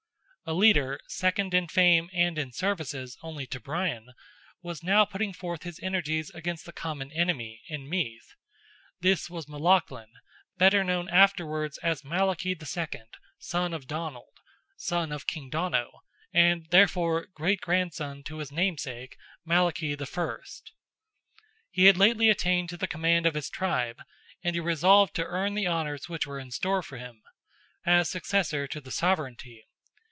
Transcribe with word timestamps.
A 0.43 0.53
leader, 0.53 0.99
second 1.07 1.53
in 1.53 1.67
fame 1.69 2.09
and 2.11 2.37
in 2.37 2.51
services 2.51 3.15
only 3.21 3.45
to 3.47 3.59
Brian, 3.59 4.07
was 4.61 4.83
now 4.83 5.05
putting 5.05 5.31
forth 5.31 5.63
his 5.63 5.79
energies 5.81 6.29
against 6.31 6.65
the 6.65 6.73
common 6.73 7.09
enemy, 7.13 7.61
in 7.69 7.87
Meath. 7.87 8.33
This 8.99 9.29
was 9.29 9.47
Melaghlin, 9.47 10.09
better 10.57 10.83
known 10.83 11.07
afterwards 11.07 11.77
as 11.77 12.03
Malachy 12.03 12.49
II., 12.49 12.99
son 13.37 13.73
of 13.73 13.87
Donald, 13.87 14.33
son 14.75 15.13
of 15.13 15.25
King 15.25 15.49
Donogh, 15.49 16.01
and, 16.33 16.65
therefore, 16.69 17.27
great 17.33 17.61
grandson 17.61 18.21
to 18.23 18.39
his 18.39 18.51
namesake, 18.51 19.15
Malachy 19.45 19.95
I. 19.97 20.37
He 21.69 21.85
had 21.85 21.95
lately 21.97 22.27
attained 22.29 22.67
to 22.69 22.77
the 22.77 22.87
command 22.89 23.25
of 23.25 23.35
his 23.35 23.49
tribe—and 23.49 24.53
he 24.53 24.59
resolved 24.59 25.13
to 25.15 25.23
earn 25.25 25.53
the 25.53 25.69
honours 25.69 26.09
which 26.09 26.27
were 26.27 26.39
in 26.39 26.51
store 26.51 26.81
for 26.81 26.97
him, 26.97 27.21
as 27.85 28.09
successor 28.09 28.67
to 28.67 28.81
the 28.81 28.91
sovereignty. 28.91 29.65